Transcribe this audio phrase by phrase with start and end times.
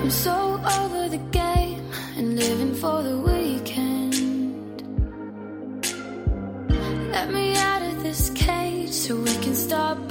[0.00, 4.82] I'm so over the game and living for the weekend.
[7.12, 10.07] Let me out of this cage so we can stop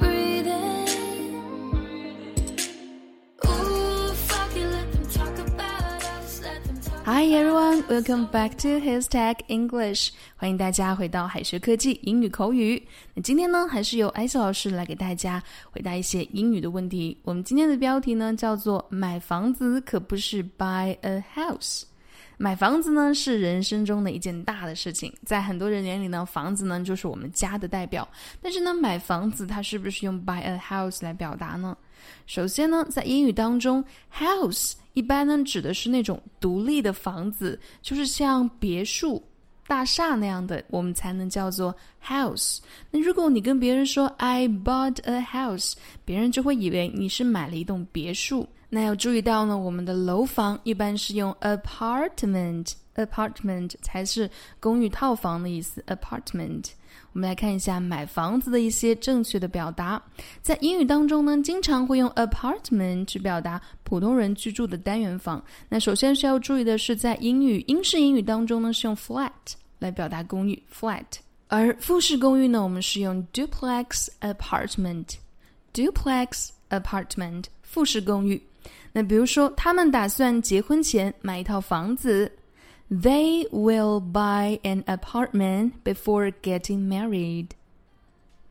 [7.10, 10.10] Hi everyone, welcome back to His Tech English。
[10.36, 12.86] 欢迎大家回到海学科技英语口语。
[13.14, 17.18] 那今天呢，还是由艾斯老师来给大家回答一些英语的问题。
[17.24, 21.84] 我们今天的标题呢，叫做“买房子可不是 buy a house”。
[22.36, 28.06] 买房子呢是人生中的一件大的事情，在很多人眼里呢，房子呢就是我们家的代表。
[28.42, 31.78] 但是呢，买房子它是不是用 buy a house 来表达呢？
[32.26, 33.82] 首先呢，在英语当中
[34.14, 39.22] ，house 一般呢指的是那种独立的房子，就是像别墅、
[39.68, 42.58] 大厦那样的，我们才能叫做 house。
[42.90, 45.74] 那如果你跟别人说 I bought a house，
[46.04, 48.50] 别人就会以为你是买了一栋别墅。
[48.70, 54.30] 那要注意到呢，我们的楼房一般是用 apartment，apartment 才是
[54.60, 56.66] 公寓套房的意思，apartment。
[57.14, 60.00] 我们来看一下买房子的一些正确的表达。
[60.42, 65.42] 在英语当中呢，经常会用 apartment 去表达普通人居住的单元房。
[65.70, 69.32] 那首先需要注意的是，在英语英式英语当中呢，是用 flat
[69.80, 71.06] 来表达公寓 flat，
[71.48, 78.42] 而复式公寓呢，我们是用 duplex apartment，duplex apartment 复式公寓。
[78.97, 82.31] 那比如说，他们打算结婚前买一套房子。
[82.91, 87.49] They will buy an apartment before getting married.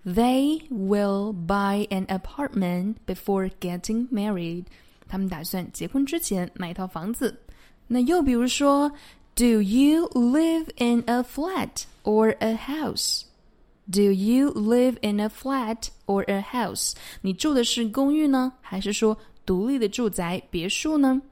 [0.04, 4.66] They will buy an apartment before getting married.
[5.08, 7.38] 他们打算结婚之前买一套房子。
[7.86, 8.92] 那又比如说，
[9.36, 13.26] Do you live in a flat or a house?
[13.92, 16.94] Do you live in a flat or a house?
[17.22, 19.16] 你住的是公寓呢，还是说
[19.47, 21.23] 独立的住宅别墅呢？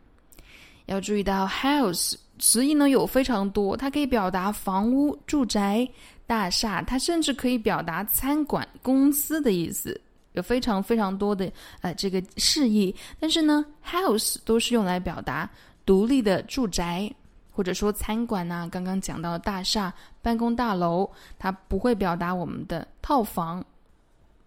[0.87, 5.87] 要注意到 house 词义呢有非常多，它可以表达房屋、住宅、
[6.27, 9.99] 大厦，它甚至可以表达餐馆、公司的意思，
[10.33, 11.51] 有非常非常多的
[11.81, 12.95] 呃这个释义。
[13.19, 15.49] 但是呢，house 都是用来表达
[15.87, 17.11] 独立的住宅，
[17.51, 21.09] 或者说餐馆呐、刚刚讲到的大厦、办公大楼，
[21.39, 23.65] 它不会表达我们的套房，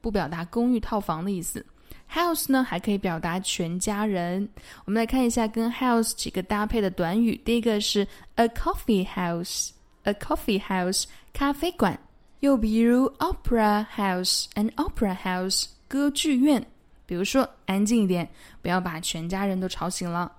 [0.01, 1.65] 不表达公寓套房的意思。
[2.12, 4.48] House 呢，还可以表达全家人。
[4.84, 7.34] 我们来看一下跟 house 几个搭配的短语。
[7.44, 11.98] 第一个是 a coffee house，a coffee house 咖啡馆。
[12.40, 16.66] 又比如 opera house，an opera house 歌剧院。
[17.06, 18.28] 比如说，安静一点，
[18.60, 20.30] 不要把全家人都吵醒了。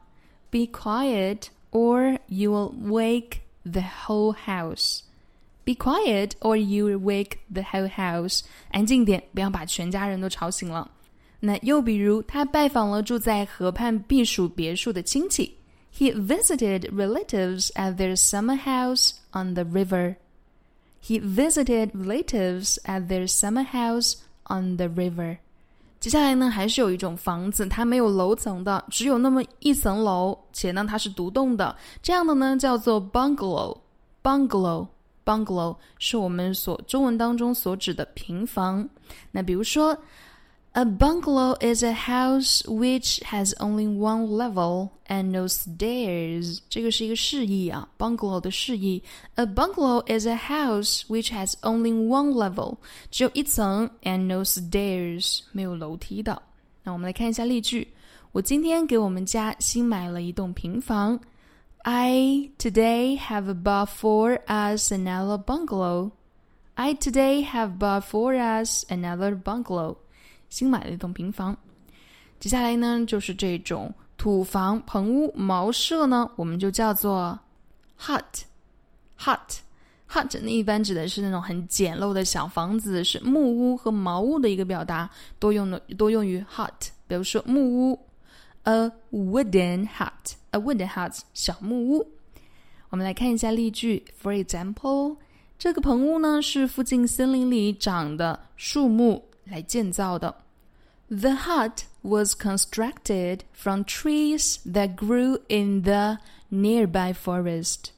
[0.50, 5.00] Be quiet, or you will wake the whole house.
[5.64, 8.42] Be quiet, or you will wake the whole house.
[8.70, 10.90] 安静点，不要把全家人都吵醒了。
[11.41, 15.55] 那又比如，他拜访了住在河畔避暑别墅的亲戚。
[15.97, 20.17] He visited relatives at their summer house on the river.
[21.01, 24.15] He visited relatives at their summer house
[24.49, 25.39] on the river.
[26.01, 31.75] 接下来呢，还是有一种房子，它没有楼层的，只有那么一层楼，且呢它是独栋的。
[32.03, 33.79] 这样的呢叫做 bungalow。
[34.25, 38.89] bungalow，bungalow 是我们所中文当中所指的平房。
[39.31, 39.97] 那比如说。
[40.76, 46.62] A bungalow is a house which has only one level and no stairs.
[46.68, 49.04] 这个是一个释义啊，bungalow 的释义。
[49.36, 52.78] A bungalow is a house which has only one level，
[53.12, 56.42] 只有一层，and no stairs，没有楼梯的。
[56.82, 57.88] 那我们来看一下例句。
[58.32, 61.20] 我今天给我们家新买了一栋平房。
[61.84, 66.10] I today have bought for us another bungalow.
[66.74, 69.98] I today have bought for us another bungalow.
[70.49, 71.57] 新买的一栋平房。
[72.41, 77.39] 接下来呢，就是这种土房、棚屋、茅舍呢，我们就叫做
[78.01, 78.23] hut。
[79.19, 79.59] hut
[80.09, 86.71] hut 那一般指的是那种很简陋的小房子，是木屋和茅屋的一个表达，多用的多用于 hut。
[87.09, 87.99] 比如说木屋
[88.63, 92.07] ，a wooden hut，a wooden hut 小木屋。
[92.91, 95.17] 我们来看一下例句，For example，
[95.59, 99.28] 这个棚屋呢是附近森林里长的树木。
[99.48, 100.36] 来建造的。
[101.10, 106.18] The hut was constructed from trees that grew in the
[106.50, 107.92] nearby forest.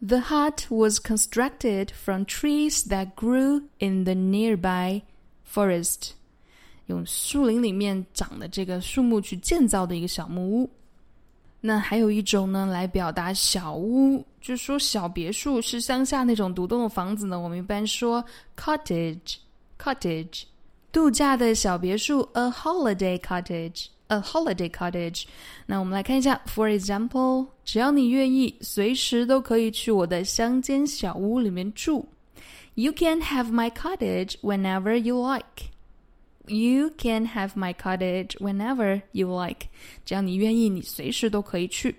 [0.00, 5.02] The hut was constructed from trees that grew in the nearby
[5.44, 6.12] forest.
[6.86, 10.70] 用树林里面长的这个树木去建造的一个小木屋。
[11.60, 17.38] 那还有一种呢，来表达小屋，就是说小别墅是乡下那种独栋的房子呢。
[17.38, 18.24] 我们一般说
[18.56, 20.44] cottage，cottage。
[20.94, 25.24] 度假的小别墅，a holiday cottage，a holiday cottage。
[25.66, 32.08] 那我们来看一下，for example，只要你愿意，随时都可以去我的乡间小屋里面住。
[32.74, 35.70] You can have my cottage whenever you like.
[36.46, 39.68] You can have my cottage whenever you like.
[40.04, 41.94] 只要你愿意，你随时都可以去。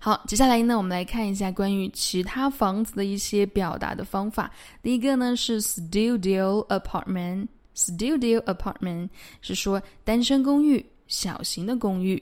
[0.00, 4.50] 好，接下来呢，我们来看一下关于其他房子的一些表达的方法。
[4.82, 6.66] 第一个呢是 studio
[7.75, 9.09] Studio apartment
[9.41, 12.21] 是说单身公寓、小型的公寓。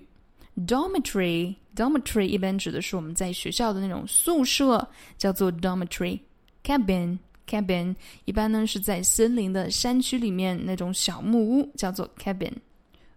[0.68, 6.20] dormitory，dormitory 一般指的是我们在学校的那种宿舍，叫做 dormitory。
[6.64, 7.96] cabin，cabin
[8.26, 12.54] 一般呢是在森林的山区里面那种小木屋，叫做 cabin。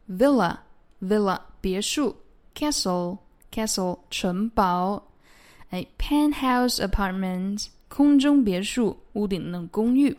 [0.09, 2.15] villa，villa 别墅。
[2.55, 3.19] castle。
[3.53, 5.03] castle 城堡，
[5.71, 10.15] 哎，penthouse apartment 空中别墅，屋顶的公寓。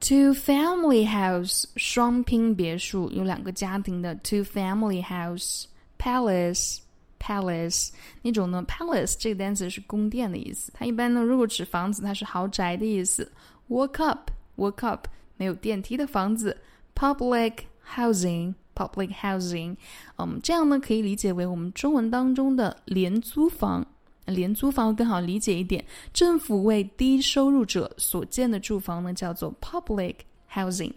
[0.00, 5.64] Two family house 双拼别墅，有两个家庭的 two family house。
[5.98, 6.78] Palace
[7.18, 7.90] palace
[8.22, 13.30] 那种呢，palace 这个单词是宫殿的意思，它一般呢如果指房子，它是豪宅的意思。
[13.68, 15.06] Walk up walk up
[15.36, 16.56] 没有电梯的房子。
[16.94, 17.58] Public
[17.94, 18.54] housing。
[18.76, 19.74] public housing，
[20.18, 23.86] 嗯，这样呢可以理解为我们中文当中的廉租房。
[24.26, 30.16] 廉租房更好理解一点，政府为低收入者所建的住房呢叫做 public
[30.52, 30.92] housing。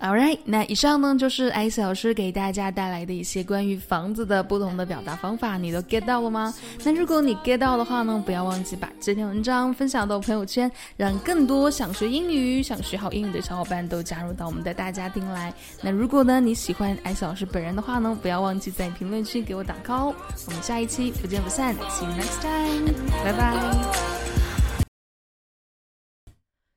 [0.00, 6.54] All right，那以上呢就是艾斯老师给大家带来的一些关于房子的不同的表达方法，你都 get 到了吗？
[6.84, 15.52] 那如果你 get 到的话呢，不要忘记把这篇文章分享到朋友圈，让更多想学英语、想学好英语的小伙伴都加入到我们的大家庭来。
[15.82, 20.14] 那如果呢你喜欢艾斯老师本人的话呢，不要忘记在评论区给我打 call。
[20.46, 23.74] 我们下一期不见不散，See you next time，拜拜。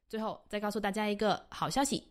[0.09, 2.10] 最后再告诉大家一个好消息。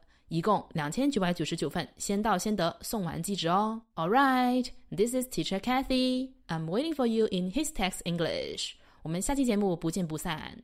[0.31, 3.81] 一共两千九百九十九份，先到先得，送完即止哦。
[3.95, 6.29] All right, this is Teacher Kathy.
[6.47, 8.75] I'm waiting for you in His Text English.
[9.03, 10.63] 我们下期节目不见不散。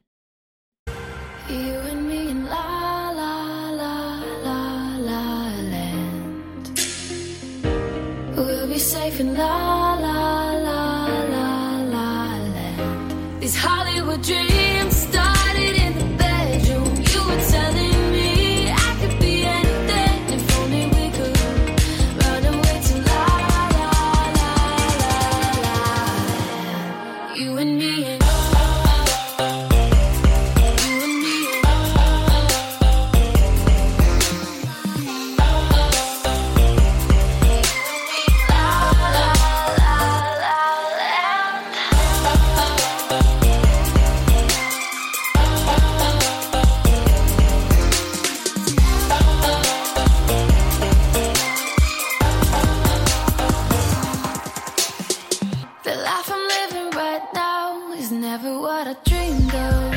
[58.08, 59.96] Is never what I dreamed of.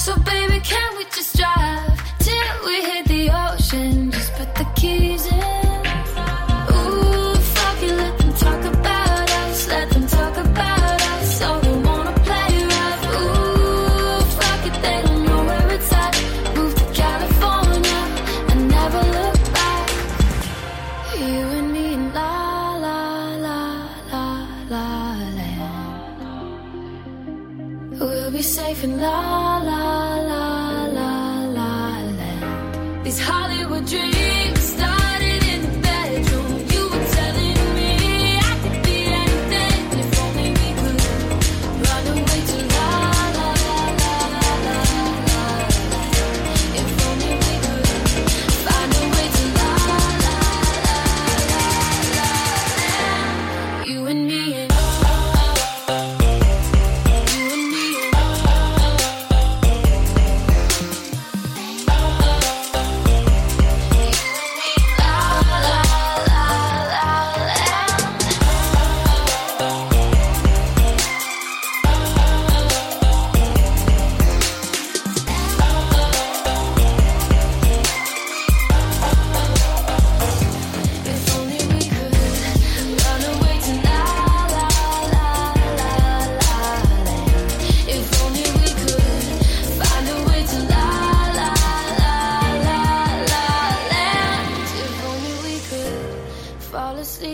[0.00, 4.10] So baby, can we just drive till we hit the ocean?
[4.12, 5.21] Just put the keys
[33.12, 34.31] These Hollywood dreams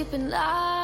[0.08, 0.77] sleeping la